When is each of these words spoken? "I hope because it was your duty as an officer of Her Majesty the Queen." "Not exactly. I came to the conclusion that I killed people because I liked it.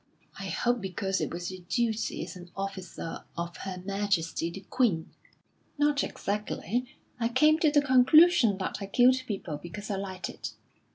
"I 0.39 0.45
hope 0.47 0.81
because 0.81 1.21
it 1.21 1.29
was 1.31 1.51
your 1.51 1.61
duty 1.69 2.25
as 2.25 2.35
an 2.35 2.49
officer 2.55 3.23
of 3.37 3.55
Her 3.57 3.83
Majesty 3.85 4.49
the 4.49 4.61
Queen." 4.61 5.11
"Not 5.77 6.03
exactly. 6.03 6.87
I 7.19 7.29
came 7.29 7.59
to 7.59 7.69
the 7.69 7.83
conclusion 7.83 8.57
that 8.57 8.79
I 8.81 8.87
killed 8.87 9.17
people 9.27 9.57
because 9.57 9.91
I 9.91 9.97
liked 9.97 10.27
it. 10.27 10.53